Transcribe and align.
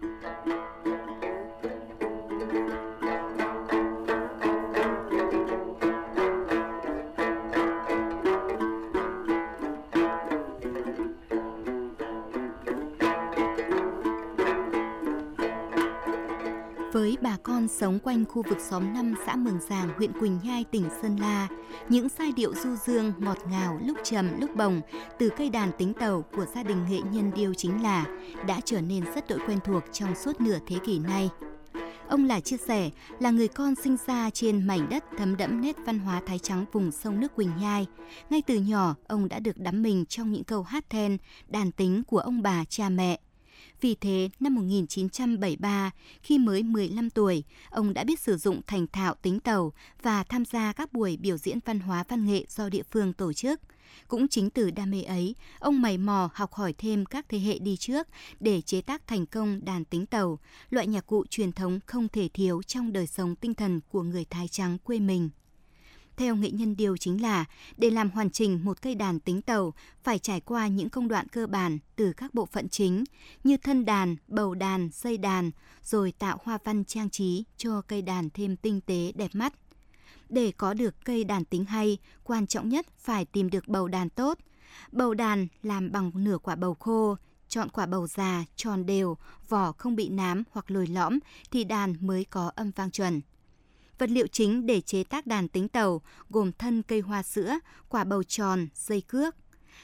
Música 0.00 0.65
Với 16.96 17.16
bà 17.20 17.36
con 17.42 17.68
sống 17.68 17.98
quanh 17.98 18.24
khu 18.24 18.42
vực 18.42 18.58
xóm 18.60 18.94
5 18.94 19.14
xã 19.26 19.36
Mường 19.36 19.58
Giàng, 19.68 19.88
huyện 19.96 20.12
Quỳnh 20.20 20.38
Nhai, 20.44 20.64
tỉnh 20.64 20.84
Sơn 21.02 21.16
La, 21.16 21.48
những 21.88 22.08
giai 22.18 22.32
điệu 22.32 22.54
du 22.54 22.76
dương 22.86 23.12
ngọt 23.18 23.38
ngào 23.50 23.78
lúc 23.84 23.96
trầm 24.04 24.40
lúc 24.40 24.56
bồng 24.56 24.80
từ 25.18 25.28
cây 25.36 25.50
đàn 25.50 25.72
tính 25.78 25.92
tàu 25.94 26.24
của 26.36 26.46
gia 26.54 26.62
đình 26.62 26.86
nghệ 26.90 27.00
nhân 27.12 27.30
Điêu 27.34 27.54
chính 27.54 27.82
là 27.82 28.06
đã 28.46 28.60
trở 28.64 28.80
nên 28.80 29.04
rất 29.14 29.28
đội 29.28 29.38
quen 29.46 29.58
thuộc 29.64 29.82
trong 29.92 30.14
suốt 30.14 30.40
nửa 30.40 30.58
thế 30.66 30.76
kỷ 30.86 30.98
nay. 30.98 31.30
Ông 32.08 32.24
là 32.24 32.40
chia 32.40 32.56
sẻ 32.56 32.90
là 33.20 33.30
người 33.30 33.48
con 33.48 33.74
sinh 33.74 33.96
ra 34.06 34.30
trên 34.30 34.66
mảnh 34.66 34.88
đất 34.90 35.04
thấm 35.18 35.36
đẫm 35.36 35.60
nét 35.60 35.76
văn 35.86 35.98
hóa 35.98 36.22
Thái 36.26 36.38
Trắng 36.38 36.64
vùng 36.72 36.92
sông 36.92 37.20
nước 37.20 37.34
Quỳnh 37.34 37.56
Nhai. 37.56 37.86
Ngay 38.30 38.42
từ 38.46 38.54
nhỏ, 38.54 38.94
ông 39.08 39.28
đã 39.28 39.38
được 39.38 39.58
đắm 39.58 39.82
mình 39.82 40.04
trong 40.08 40.32
những 40.32 40.44
câu 40.44 40.62
hát 40.62 40.90
then, 40.90 41.18
đàn 41.48 41.72
tính 41.72 42.02
của 42.06 42.18
ông 42.18 42.42
bà 42.42 42.64
cha 42.68 42.88
mẹ. 42.88 43.18
Vì 43.80 43.94
thế, 43.94 44.28
năm 44.40 44.54
1973, 44.54 45.90
khi 46.22 46.38
mới 46.38 46.62
15 46.62 47.10
tuổi, 47.10 47.44
ông 47.70 47.94
đã 47.94 48.04
biết 48.04 48.20
sử 48.20 48.36
dụng 48.36 48.60
thành 48.66 48.86
thạo 48.86 49.14
tính 49.22 49.40
tàu 49.40 49.72
và 50.02 50.24
tham 50.24 50.44
gia 50.44 50.72
các 50.72 50.92
buổi 50.92 51.16
biểu 51.16 51.36
diễn 51.36 51.58
văn 51.64 51.80
hóa 51.80 52.04
văn 52.08 52.26
nghệ 52.26 52.44
do 52.48 52.68
địa 52.68 52.82
phương 52.90 53.12
tổ 53.12 53.32
chức. 53.32 53.60
Cũng 54.08 54.28
chính 54.28 54.50
từ 54.50 54.70
đam 54.70 54.90
mê 54.90 55.02
ấy, 55.02 55.34
ông 55.58 55.82
mày 55.82 55.98
mò 55.98 56.30
học 56.34 56.52
hỏi 56.52 56.74
thêm 56.78 57.04
các 57.04 57.26
thế 57.28 57.38
hệ 57.38 57.58
đi 57.58 57.76
trước 57.76 58.08
để 58.40 58.60
chế 58.60 58.80
tác 58.80 59.06
thành 59.06 59.26
công 59.26 59.64
đàn 59.64 59.84
tính 59.84 60.06
tàu, 60.06 60.38
loại 60.70 60.86
nhạc 60.86 61.06
cụ 61.06 61.24
truyền 61.30 61.52
thống 61.52 61.80
không 61.86 62.08
thể 62.08 62.28
thiếu 62.34 62.62
trong 62.62 62.92
đời 62.92 63.06
sống 63.06 63.36
tinh 63.36 63.54
thần 63.54 63.80
của 63.88 64.02
người 64.02 64.24
Thái 64.30 64.48
Trắng 64.48 64.78
quê 64.78 64.98
mình. 64.98 65.30
Theo 66.16 66.36
nghệ 66.36 66.50
nhân 66.50 66.76
điều 66.76 66.96
chính 66.96 67.22
là, 67.22 67.44
để 67.76 67.90
làm 67.90 68.10
hoàn 68.10 68.30
chỉnh 68.30 68.64
một 68.64 68.82
cây 68.82 68.94
đàn 68.94 69.20
tính 69.20 69.42
tàu 69.42 69.74
phải 70.02 70.18
trải 70.18 70.40
qua 70.40 70.68
những 70.68 70.90
công 70.90 71.08
đoạn 71.08 71.28
cơ 71.28 71.46
bản 71.46 71.78
từ 71.96 72.12
các 72.12 72.34
bộ 72.34 72.46
phận 72.46 72.68
chính 72.68 73.04
như 73.44 73.56
thân 73.56 73.84
đàn, 73.84 74.16
bầu 74.28 74.54
đàn, 74.54 74.88
dây 74.92 75.18
đàn, 75.18 75.50
rồi 75.82 76.12
tạo 76.18 76.38
hoa 76.42 76.58
văn 76.64 76.84
trang 76.84 77.10
trí 77.10 77.44
cho 77.56 77.82
cây 77.82 78.02
đàn 78.02 78.30
thêm 78.30 78.56
tinh 78.56 78.80
tế 78.80 79.12
đẹp 79.14 79.30
mắt. 79.32 79.52
Để 80.28 80.52
có 80.56 80.74
được 80.74 80.94
cây 81.04 81.24
đàn 81.24 81.44
tính 81.44 81.64
hay, 81.64 81.98
quan 82.24 82.46
trọng 82.46 82.68
nhất 82.68 82.86
phải 82.98 83.24
tìm 83.24 83.50
được 83.50 83.68
bầu 83.68 83.88
đàn 83.88 84.10
tốt. 84.10 84.38
Bầu 84.92 85.14
đàn 85.14 85.46
làm 85.62 85.92
bằng 85.92 86.10
nửa 86.14 86.38
quả 86.38 86.56
bầu 86.56 86.74
khô, 86.74 87.16
chọn 87.48 87.68
quả 87.68 87.86
bầu 87.86 88.06
già, 88.06 88.44
tròn 88.56 88.86
đều, 88.86 89.16
vỏ 89.48 89.72
không 89.72 89.96
bị 89.96 90.08
nám 90.08 90.42
hoặc 90.50 90.70
lồi 90.70 90.86
lõm 90.86 91.18
thì 91.50 91.64
đàn 91.64 91.96
mới 92.00 92.24
có 92.24 92.52
âm 92.54 92.70
vang 92.70 92.90
chuẩn. 92.90 93.20
Vật 93.98 94.10
liệu 94.10 94.26
chính 94.26 94.66
để 94.66 94.80
chế 94.80 95.04
tác 95.04 95.26
đàn 95.26 95.48
tính 95.48 95.68
tàu 95.68 96.02
gồm 96.30 96.52
thân 96.52 96.82
cây 96.82 97.00
hoa 97.00 97.22
sữa, 97.22 97.58
quả 97.88 98.04
bầu 98.04 98.22
tròn, 98.22 98.68
dây 98.74 99.00
cước. 99.00 99.36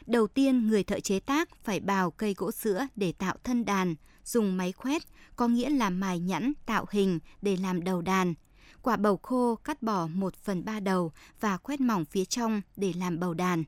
Đầu 0.07 0.27
tiên, 0.27 0.69
người 0.69 0.85
thợ 0.85 1.01
chế 1.01 1.21
tác 1.21 1.65
phải 1.65 1.81
bào 1.81 2.11
cây 2.11 2.35
gỗ 2.35 2.51
sữa 2.51 2.87
để 2.97 3.13
tạo 3.13 3.37
thân 3.45 3.65
đàn, 3.65 3.95
dùng 4.25 4.57
máy 4.57 4.73
khoét, 4.73 5.03
có 5.37 5.49
nghĩa 5.49 5.71
là 5.71 5.91
mài 5.91 6.19
nhẵn, 6.19 6.53
tạo 6.67 6.87
hình 6.91 7.19
để 7.43 7.57
làm 7.57 7.85
đầu 7.85 8.03
đàn. 8.03 8.35
Quả 8.83 8.97
bầu 8.97 9.17
khô 9.17 9.55
cắt 9.55 9.83
bỏ 9.83 10.07
1 10.07 10.35
phần 10.37 10.65
3 10.65 10.81
đầu 10.81 11.13
và 11.41 11.57
khoét 11.57 11.81
mỏng 11.81 12.05
phía 12.05 12.25
trong 12.25 12.61
để 12.77 12.93
làm 12.97 13.21
bầu 13.21 13.35
đàn. 13.35 13.65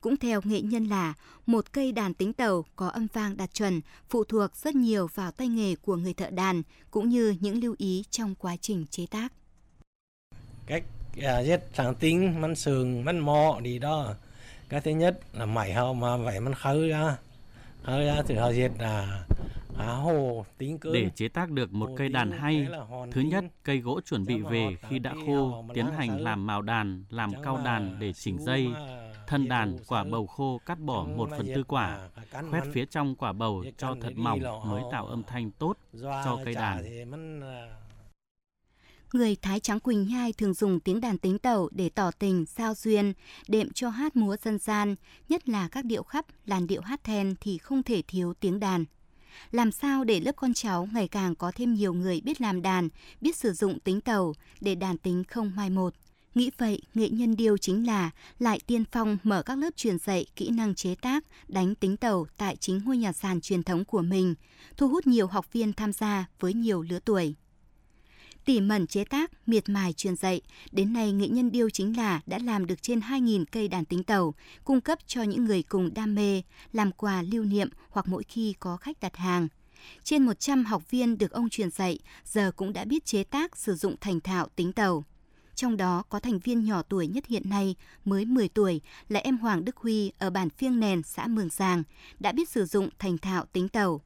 Cũng 0.00 0.16
theo 0.16 0.40
nghệ 0.44 0.60
nhân 0.60 0.84
là, 0.84 1.14
một 1.46 1.72
cây 1.72 1.92
đàn 1.92 2.14
tính 2.14 2.32
tàu 2.32 2.64
có 2.76 2.88
âm 2.88 3.06
vang 3.12 3.36
đạt 3.36 3.54
chuẩn 3.54 3.80
phụ 4.08 4.24
thuộc 4.24 4.56
rất 4.56 4.74
nhiều 4.74 5.08
vào 5.14 5.30
tay 5.30 5.48
nghề 5.48 5.76
của 5.76 5.96
người 5.96 6.14
thợ 6.14 6.30
đàn, 6.30 6.62
cũng 6.90 7.08
như 7.08 7.36
những 7.40 7.62
lưu 7.62 7.74
ý 7.78 8.04
trong 8.10 8.34
quá 8.34 8.56
trình 8.56 8.86
chế 8.90 9.06
tác. 9.06 9.32
Cách 10.72 10.84
à, 11.22 11.42
giết 11.42 11.60
sáng 11.74 11.94
tính, 11.94 12.40
mắn 12.40 12.54
sườn, 12.54 13.02
mắn 13.02 13.18
mò 13.18 13.58
đi 13.62 13.78
đó. 13.78 14.14
Cái 14.68 14.80
thứ 14.80 14.90
nhất 14.90 15.20
là 15.32 15.46
mày 15.46 15.72
họ 15.72 15.92
mà 15.92 16.16
vậy 16.16 16.40
mắn 16.40 16.54
khơi 16.54 16.88
ra. 16.88 17.16
Khơi 17.82 18.06
ra 18.06 18.22
thì 18.26 18.34
họ 18.34 18.50
giết 18.50 18.70
là 18.78 19.24
để 20.92 21.10
chế 21.14 21.28
tác 21.28 21.50
được 21.50 21.72
một 21.72 21.90
cây 21.96 22.08
đàn 22.08 22.30
hay, 22.30 22.68
thứ 23.10 23.20
nhất, 23.20 23.44
cây 23.62 23.78
gỗ 23.78 24.00
chuẩn 24.00 24.24
bị 24.24 24.40
về 24.40 24.76
khi 24.88 24.98
đã 24.98 25.14
khô, 25.26 25.64
tiến 25.74 25.86
hành 25.96 26.20
làm 26.20 26.46
màu 26.46 26.62
đàn, 26.62 27.04
làm 27.10 27.32
cao 27.42 27.60
đàn 27.64 27.96
để 27.98 28.12
chỉnh 28.12 28.38
dây. 28.38 28.68
Thân 29.26 29.48
đàn, 29.48 29.78
quả 29.86 30.04
bầu 30.04 30.26
khô 30.26 30.60
cắt 30.66 30.80
bỏ 30.80 31.06
một 31.16 31.30
phần 31.30 31.46
tư 31.54 31.64
quả, 31.64 32.08
khoét 32.50 32.62
phía 32.72 32.84
trong 32.84 33.14
quả 33.14 33.32
bầu 33.32 33.64
cho 33.78 33.96
thật 34.00 34.12
mỏng 34.16 34.40
mới 34.66 34.82
tạo 34.92 35.06
âm 35.06 35.22
thanh 35.22 35.50
tốt 35.50 35.76
cho 36.02 36.38
cây 36.44 36.54
đàn. 36.54 36.84
Người 39.12 39.36
Thái 39.42 39.60
Trắng 39.60 39.80
Quỳnh 39.80 40.08
Nhai 40.08 40.32
thường 40.32 40.54
dùng 40.54 40.80
tiếng 40.80 41.00
đàn 41.00 41.18
tính 41.18 41.38
tẩu 41.38 41.68
để 41.72 41.88
tỏ 41.88 42.10
tình, 42.10 42.46
sao 42.46 42.74
duyên, 42.74 43.12
đệm 43.48 43.72
cho 43.72 43.88
hát 43.88 44.16
múa 44.16 44.36
dân 44.44 44.58
gian, 44.58 44.94
nhất 45.28 45.48
là 45.48 45.68
các 45.68 45.84
điệu 45.84 46.02
khắp, 46.02 46.26
làn 46.46 46.66
điệu 46.66 46.80
hát 46.80 47.04
then 47.04 47.34
thì 47.40 47.58
không 47.58 47.82
thể 47.82 48.02
thiếu 48.02 48.34
tiếng 48.40 48.60
đàn 48.60 48.84
làm 49.50 49.72
sao 49.72 50.04
để 50.04 50.20
lớp 50.20 50.32
con 50.36 50.54
cháu 50.54 50.88
ngày 50.92 51.08
càng 51.08 51.34
có 51.34 51.52
thêm 51.54 51.74
nhiều 51.74 51.92
người 51.92 52.20
biết 52.20 52.40
làm 52.40 52.62
đàn, 52.62 52.88
biết 53.20 53.36
sử 53.36 53.52
dụng 53.52 53.80
tính 53.80 54.00
tàu 54.00 54.34
để 54.60 54.74
đàn 54.74 54.98
tính 54.98 55.24
không 55.24 55.52
mai 55.56 55.70
một. 55.70 55.94
Nghĩ 56.34 56.50
vậy, 56.58 56.82
nghệ 56.94 57.08
nhân 57.08 57.36
điêu 57.36 57.58
chính 57.58 57.86
là 57.86 58.10
lại 58.38 58.60
tiên 58.66 58.84
phong 58.92 59.18
mở 59.22 59.42
các 59.42 59.58
lớp 59.58 59.70
truyền 59.76 59.98
dạy 59.98 60.26
kỹ 60.36 60.50
năng 60.50 60.74
chế 60.74 60.94
tác, 60.94 61.24
đánh 61.48 61.74
tính 61.74 61.96
tàu 61.96 62.26
tại 62.36 62.56
chính 62.56 62.80
ngôi 62.84 62.96
nhà 62.96 63.12
sàn 63.12 63.40
truyền 63.40 63.62
thống 63.62 63.84
của 63.84 64.02
mình, 64.02 64.34
thu 64.76 64.88
hút 64.88 65.06
nhiều 65.06 65.26
học 65.26 65.52
viên 65.52 65.72
tham 65.72 65.92
gia 65.92 66.26
với 66.40 66.54
nhiều 66.54 66.82
lứa 66.82 66.98
tuổi 67.04 67.34
tỉ 68.44 68.60
mẩn 68.60 68.86
chế 68.86 69.04
tác, 69.04 69.30
miệt 69.46 69.68
mài 69.68 69.92
truyền 69.92 70.16
dạy. 70.16 70.40
Đến 70.72 70.92
nay, 70.92 71.12
nghệ 71.12 71.28
nhân 71.28 71.50
điêu 71.50 71.70
chính 71.70 71.96
là 71.96 72.20
đã 72.26 72.38
làm 72.38 72.66
được 72.66 72.82
trên 72.82 73.00
2.000 73.00 73.44
cây 73.52 73.68
đàn 73.68 73.84
tính 73.84 74.04
tàu, 74.04 74.34
cung 74.64 74.80
cấp 74.80 74.98
cho 75.06 75.22
những 75.22 75.44
người 75.44 75.62
cùng 75.62 75.94
đam 75.94 76.14
mê, 76.14 76.42
làm 76.72 76.92
quà 76.92 77.22
lưu 77.22 77.44
niệm 77.44 77.68
hoặc 77.90 78.08
mỗi 78.08 78.22
khi 78.22 78.54
có 78.58 78.76
khách 78.76 79.00
đặt 79.00 79.16
hàng. 79.16 79.48
Trên 80.04 80.22
100 80.22 80.64
học 80.64 80.90
viên 80.90 81.18
được 81.18 81.30
ông 81.30 81.48
truyền 81.48 81.70
dạy, 81.70 81.98
giờ 82.24 82.52
cũng 82.56 82.72
đã 82.72 82.84
biết 82.84 83.04
chế 83.04 83.24
tác, 83.24 83.56
sử 83.56 83.74
dụng 83.74 83.96
thành 84.00 84.20
thạo 84.20 84.48
tính 84.56 84.72
tàu. 84.72 85.04
Trong 85.54 85.76
đó 85.76 86.02
có 86.08 86.20
thành 86.20 86.38
viên 86.38 86.64
nhỏ 86.64 86.82
tuổi 86.82 87.06
nhất 87.06 87.26
hiện 87.26 87.50
nay, 87.50 87.74
mới 88.04 88.24
10 88.24 88.48
tuổi, 88.48 88.80
là 89.08 89.20
em 89.20 89.38
Hoàng 89.38 89.64
Đức 89.64 89.76
Huy 89.76 90.12
ở 90.18 90.30
bản 90.30 90.50
Phiêng 90.50 90.80
Nèn, 90.80 91.02
xã 91.02 91.26
Mường 91.26 91.48
Giàng, 91.48 91.82
đã 92.20 92.32
biết 92.32 92.48
sử 92.48 92.64
dụng 92.64 92.88
thành 92.98 93.18
thạo 93.18 93.44
tính 93.52 93.68
tàu. 93.68 94.00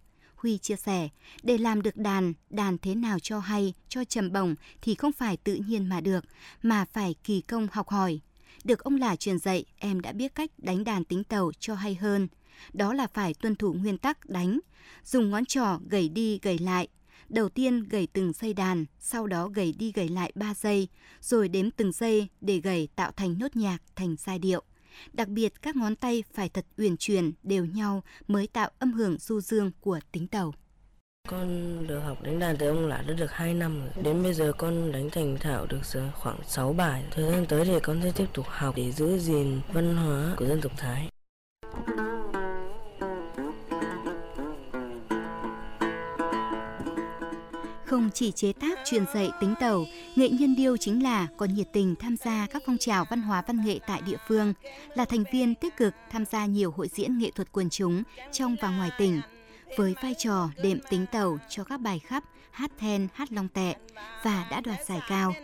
Huy 0.46 0.58
chia 0.58 0.76
sẻ, 0.76 1.08
để 1.42 1.58
làm 1.58 1.82
được 1.82 1.96
đàn, 1.96 2.34
đàn 2.50 2.78
thế 2.78 2.94
nào 2.94 3.18
cho 3.18 3.38
hay, 3.38 3.74
cho 3.88 4.04
trầm 4.04 4.32
bổng 4.32 4.54
thì 4.82 4.94
không 4.94 5.12
phải 5.12 5.36
tự 5.36 5.54
nhiên 5.54 5.86
mà 5.88 6.00
được, 6.00 6.24
mà 6.62 6.84
phải 6.92 7.14
kỳ 7.24 7.40
công 7.40 7.68
học 7.72 7.88
hỏi. 7.88 8.20
Được 8.64 8.84
ông 8.84 8.96
là 8.96 9.16
truyền 9.16 9.38
dạy, 9.38 9.64
em 9.78 10.00
đã 10.00 10.12
biết 10.12 10.34
cách 10.34 10.50
đánh 10.58 10.84
đàn 10.84 11.04
tính 11.04 11.24
tàu 11.24 11.52
cho 11.58 11.74
hay 11.74 11.94
hơn. 11.94 12.28
Đó 12.72 12.92
là 12.92 13.06
phải 13.14 13.34
tuân 13.34 13.56
thủ 13.56 13.72
nguyên 13.72 13.98
tắc 13.98 14.26
đánh, 14.28 14.60
dùng 15.04 15.30
ngón 15.30 15.44
trỏ 15.44 15.78
gầy 15.88 16.08
đi 16.08 16.38
gầy 16.42 16.58
lại. 16.58 16.88
Đầu 17.28 17.48
tiên 17.48 17.88
gầy 17.88 18.06
từng 18.06 18.32
dây 18.32 18.54
đàn, 18.54 18.84
sau 19.00 19.26
đó 19.26 19.48
gầy 19.48 19.74
đi 19.78 19.92
gầy 19.92 20.08
lại 20.08 20.32
3 20.34 20.54
giây, 20.54 20.88
rồi 21.20 21.48
đếm 21.48 21.70
từng 21.70 21.92
giây 21.92 22.28
để 22.40 22.60
gầy 22.60 22.88
tạo 22.96 23.12
thành 23.12 23.38
nốt 23.38 23.56
nhạc, 23.56 23.78
thành 23.96 24.16
giai 24.18 24.38
điệu. 24.38 24.62
Đặc 25.12 25.28
biệt 25.28 25.62
các 25.62 25.76
ngón 25.76 25.96
tay 25.96 26.24
phải 26.34 26.48
thật 26.48 26.66
uyển 26.76 26.96
chuyển, 26.96 27.32
đều 27.42 27.64
nhau 27.64 28.02
mới 28.28 28.46
tạo 28.46 28.70
âm 28.78 28.92
hưởng 28.92 29.18
du 29.18 29.40
dương 29.40 29.70
của 29.80 30.00
tính 30.12 30.28
tàu. 30.28 30.54
Con 31.28 31.86
được 31.86 32.00
học 32.00 32.22
đánh 32.22 32.38
đàn 32.38 32.56
từ 32.56 32.68
ông 32.68 32.86
Lã 32.86 33.04
đã 33.08 33.14
được 33.14 33.30
2 33.30 33.54
năm 33.54 33.80
rồi. 33.80 34.04
Đến 34.04 34.22
bây 34.22 34.34
giờ 34.34 34.52
con 34.58 34.92
đánh 34.92 35.10
thành 35.10 35.38
thạo 35.40 35.66
được 35.66 35.80
khoảng 36.14 36.38
6 36.46 36.72
bài. 36.72 37.04
Thời 37.10 37.32
gian 37.32 37.46
tới 37.46 37.64
thì 37.64 37.80
con 37.82 38.00
sẽ 38.02 38.12
tiếp 38.16 38.26
tục 38.34 38.46
học 38.48 38.74
để 38.76 38.92
giữ 38.92 39.18
gìn 39.18 39.60
văn 39.72 39.96
hóa 39.96 40.34
của 40.36 40.46
dân 40.46 40.60
tộc 40.60 40.72
Thái. 40.76 41.08
Không 47.86 48.10
chỉ 48.14 48.32
chế 48.32 48.52
tác 48.52 48.78
truyền 48.84 49.04
dạy 49.14 49.30
tính 49.40 49.54
tàu, 49.60 49.84
nghệ 50.16 50.28
nhân 50.28 50.54
điêu 50.56 50.76
chính 50.76 51.02
là 51.02 51.26
còn 51.36 51.54
nhiệt 51.54 51.66
tình 51.72 51.94
tham 51.96 52.16
gia 52.16 52.46
các 52.46 52.62
phong 52.66 52.78
trào 52.78 53.04
văn 53.10 53.22
hóa 53.22 53.42
văn 53.46 53.64
nghệ 53.64 53.78
tại 53.86 54.02
địa 54.06 54.16
phương, 54.28 54.54
là 54.94 55.04
thành 55.04 55.24
viên 55.32 55.54
tích 55.54 55.76
cực 55.76 55.94
tham 56.10 56.24
gia 56.24 56.46
nhiều 56.46 56.70
hội 56.70 56.88
diễn 56.88 57.18
nghệ 57.18 57.30
thuật 57.30 57.52
quần 57.52 57.70
chúng 57.70 58.02
trong 58.32 58.56
và 58.62 58.70
ngoài 58.70 58.90
tỉnh, 58.98 59.20
với 59.76 59.94
vai 60.02 60.14
trò 60.18 60.48
đệm 60.62 60.78
tính 60.90 61.06
tàu 61.12 61.38
cho 61.48 61.64
các 61.64 61.80
bài 61.80 61.98
khắp, 61.98 62.24
hát 62.50 62.70
then, 62.78 63.08
hát 63.14 63.32
long 63.32 63.48
tệ 63.48 63.74
và 64.24 64.46
đã 64.50 64.60
đoạt 64.60 64.86
giải 64.86 65.00
cao. 65.08 65.34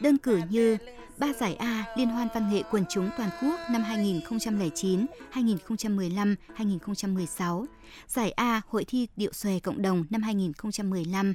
Đơn 0.00 0.18
cử 0.18 0.40
như 0.50 0.76
ba 1.18 1.32
giải 1.32 1.54
A 1.54 1.84
Liên 1.96 2.08
hoan 2.08 2.28
văn 2.34 2.50
nghệ 2.50 2.62
quần 2.70 2.84
chúng 2.90 3.10
toàn 3.18 3.30
quốc 3.42 3.60
năm 3.70 3.82
2009, 3.82 5.06
2015, 5.30 6.36
2016, 6.54 7.66
giải 8.06 8.30
A 8.30 8.60
Hội 8.68 8.84
thi 8.84 9.06
điệu 9.16 9.32
xòe 9.32 9.58
cộng 9.58 9.82
đồng 9.82 10.04
năm 10.10 10.22
2015, 10.22 11.34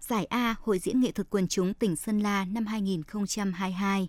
giải 0.00 0.24
A 0.24 0.54
Hội 0.60 0.78
diễn 0.78 1.00
nghệ 1.00 1.12
thuật 1.12 1.30
quần 1.30 1.48
chúng 1.48 1.74
tỉnh 1.74 1.96
Sơn 1.96 2.20
La 2.20 2.44
năm 2.44 2.66
2022. 2.66 4.08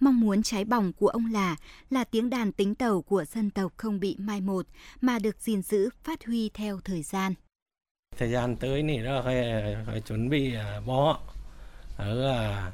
Mong 0.00 0.20
muốn 0.20 0.42
cháy 0.42 0.64
bỏng 0.64 0.92
của 0.92 1.08
ông 1.08 1.32
là 1.32 1.56
là 1.90 2.04
tiếng 2.04 2.30
đàn 2.30 2.52
tính 2.52 2.74
tàu 2.74 3.02
của 3.02 3.24
dân 3.24 3.50
tộc 3.50 3.72
không 3.76 4.00
bị 4.00 4.16
mai 4.18 4.40
một 4.40 4.66
mà 5.00 5.18
được 5.18 5.40
gìn 5.40 5.62
giữ, 5.62 5.90
phát 6.04 6.24
huy 6.24 6.50
theo 6.54 6.80
thời 6.84 7.02
gian. 7.02 7.34
Thời 8.16 8.30
gian 8.30 8.56
tới 8.56 8.82
này 8.82 8.98
đó 8.98 9.22
phải, 9.24 9.44
phải 9.86 10.00
chuẩn 10.00 10.28
bị 10.28 10.54
à, 10.54 10.80
bó 10.86 11.20
ở 11.96 12.30
à, 12.32 12.72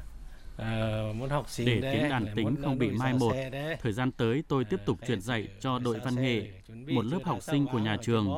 Uh, 0.53 1.15
muốn 1.15 1.29
học 1.29 1.49
sinh 1.49 1.65
để 1.65 1.79
đấy, 1.79 1.95
tiếng 1.99 2.09
đàn 2.09 2.25
tính 2.35 2.55
không 2.63 2.77
bị 2.77 2.91
mai 2.91 3.13
một, 3.13 3.35
thời 3.81 3.93
gian 3.93 4.11
tới 4.11 4.43
tôi 4.47 4.65
tiếp 4.65 4.79
tục 4.85 4.97
truyền 5.07 5.21
dạy 5.21 5.47
cho 5.59 5.79
đội 5.79 5.99
văn 5.99 6.15
nghệ, 6.15 6.51
một 6.87 7.05
lớp 7.05 7.19
học 7.23 7.41
sinh 7.41 7.65
của 7.71 7.79
nhà 7.79 7.97
trường. 8.01 8.37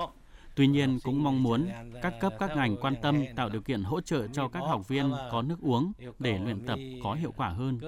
Tuy 0.55 0.67
nhiên 0.67 0.99
cũng 1.03 1.23
mong 1.23 1.43
muốn 1.43 1.69
các 2.01 2.13
cấp 2.21 2.33
các 2.39 2.49
ngành 2.55 2.77
quan 2.77 2.95
tâm 3.01 3.23
tạo 3.35 3.49
điều 3.49 3.61
kiện 3.61 3.83
hỗ 3.83 4.01
trợ 4.01 4.27
cho 4.27 4.47
các 4.47 4.59
học 4.59 4.87
viên 4.87 5.11
có 5.31 5.41
nước 5.41 5.61
uống 5.61 5.91
để 6.19 6.39
luyện 6.39 6.65
tập 6.65 6.79
có 7.03 7.13
hiệu 7.13 7.33
quả 7.37 7.49
hơn. 7.49 7.79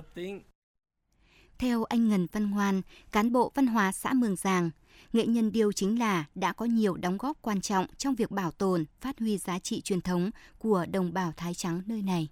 Theo 1.57 1.83
anh 1.83 2.09
Ngân 2.09 2.27
Văn 2.31 2.51
Ngoan, 2.51 2.81
cán 3.11 3.31
bộ 3.31 3.51
văn 3.55 3.67
hóa 3.67 3.91
xã 3.91 4.13
Mường 4.13 4.35
Giàng, 4.35 4.69
nghệ 5.13 5.25
nhân 5.25 5.51
điêu 5.51 5.71
chính 5.71 5.99
là 5.99 6.25
đã 6.35 6.53
có 6.53 6.65
nhiều 6.65 6.97
đóng 6.97 7.17
góp 7.17 7.37
quan 7.41 7.61
trọng 7.61 7.85
trong 7.97 8.15
việc 8.15 8.31
bảo 8.31 8.51
tồn, 8.51 8.85
phát 9.01 9.19
huy 9.19 9.37
giá 9.37 9.59
trị 9.59 9.81
truyền 9.81 10.01
thống 10.01 10.29
của 10.57 10.85
đồng 10.91 11.13
bào 11.13 11.33
Thái 11.37 11.53
Trắng 11.53 11.81
nơi 11.85 12.01
này. 12.01 12.27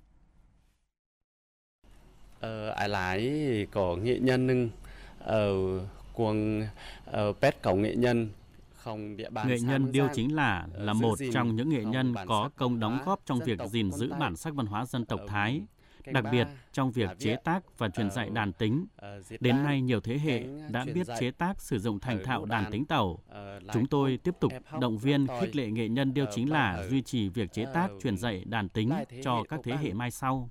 Ờ, 2.39 2.69
ai 2.69 2.89
lái 2.89 3.31
có 3.71 3.95
nghệ 3.95 4.19
nhân 4.19 4.69
ở 5.19 5.53
quần 6.13 6.67
ở 7.05 7.33
pet 7.41 7.61
cầu 7.61 7.75
nghệ 7.75 7.95
nhân 7.95 8.29
Nghệ 9.45 9.59
nhân 9.59 9.91
Điêu 9.91 10.07
Chính 10.13 10.35
là 10.35 10.67
là 10.73 10.93
một 10.93 11.19
trong 11.33 11.55
những 11.55 11.69
nghệ 11.69 11.83
nhân 11.83 12.13
có 12.27 12.49
công 12.55 12.79
đóng 12.79 12.99
góp 13.05 13.19
trong 13.25 13.39
việc 13.39 13.59
gìn 13.71 13.91
giữ 13.91 14.13
bản 14.19 14.35
sắc 14.35 14.55
văn 14.55 14.65
hóa 14.65 14.85
dân 14.85 15.05
tộc 15.05 15.19
Thái, 15.27 15.61
đặc 16.05 16.25
biệt 16.31 16.47
trong 16.73 16.91
việc 16.91 17.09
chế 17.19 17.35
tác 17.35 17.77
và 17.77 17.89
truyền 17.89 18.11
dạy 18.11 18.29
đàn 18.29 18.53
tính. 18.53 18.85
Đến 19.39 19.63
nay 19.63 19.81
nhiều 19.81 19.99
thế 19.99 20.17
hệ 20.17 20.45
đã 20.69 20.85
biết 20.93 21.07
chế 21.19 21.31
tác 21.31 21.61
sử 21.61 21.79
dụng 21.79 21.99
thành 21.99 22.23
thạo 22.23 22.45
đàn 22.45 22.71
tính 22.71 22.85
tàu. 22.85 23.19
Chúng 23.73 23.87
tôi 23.87 24.19
tiếp 24.23 24.35
tục 24.39 24.53
động 24.81 24.97
viên 24.97 25.27
khích 25.41 25.55
lệ 25.55 25.71
nghệ 25.71 25.89
nhân 25.89 26.13
Điêu 26.13 26.25
Chính 26.35 26.51
là 26.51 26.83
duy 26.89 27.01
trì 27.01 27.29
việc 27.29 27.53
chế 27.53 27.65
tác 27.73 27.89
truyền 28.03 28.17
dạy 28.17 28.43
đàn 28.45 28.69
tính 28.69 28.91
cho 29.23 29.43
các 29.49 29.59
thế 29.63 29.77
hệ 29.77 29.93
mai 29.93 30.11
sau. 30.11 30.49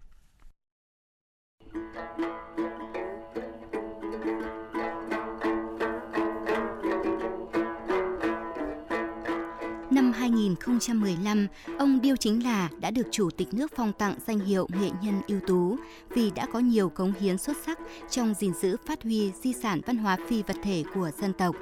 2015, 10.44 11.46
ông 11.79 12.00
Điêu 12.00 12.17
Chính 12.17 12.44
Là 12.44 12.69
đã 12.81 12.91
được 12.91 13.06
Chủ 13.11 13.31
tịch 13.31 13.55
nước 13.55 13.73
phong 13.76 13.93
tặng 13.93 14.14
danh 14.26 14.38
hiệu 14.38 14.69
nghệ 14.81 14.91
nhân 15.02 15.20
ưu 15.29 15.41
tú 15.46 15.76
vì 16.11 16.31
đã 16.31 16.46
có 16.52 16.58
nhiều 16.58 16.88
cống 16.88 17.12
hiến 17.20 17.38
xuất 17.38 17.56
sắc 17.67 17.79
trong 18.11 18.35
gìn 18.35 18.55
giữ 18.55 18.76
phát 18.87 19.02
huy 19.02 19.32
di 19.43 19.52
sản 19.52 19.81
văn 19.87 19.96
hóa 19.96 20.17
phi 20.29 20.43
vật 20.43 20.56
thể 20.62 20.85
của 20.94 21.11
dân 21.20 21.32
tộc. 21.32 21.56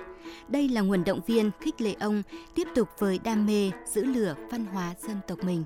Đây 0.48 0.68
là 0.68 0.80
nguồn 0.80 1.04
động 1.04 1.20
viên 1.26 1.50
khích 1.60 1.80
lệ 1.80 1.94
ông 2.00 2.22
tiếp 2.54 2.68
tục 2.74 2.88
với 2.98 3.18
đam 3.18 3.46
mê 3.46 3.70
giữ 3.94 4.04
lửa 4.04 4.34
văn 4.50 4.66
hóa 4.66 4.94
dân 5.08 5.16
tộc 5.28 5.44
mình. 5.44 5.64